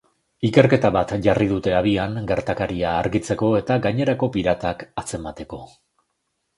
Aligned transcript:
Ikerketa 0.47 0.89
bat 0.95 1.13
jarri 1.27 1.47
dute 1.51 1.75
abian 1.81 2.17
gertakaria 2.33 2.95
argitzeko 3.05 3.53
eta 3.61 3.81
gainerako 3.87 4.35
piratak 4.39 4.87
atzemateko. 5.05 5.65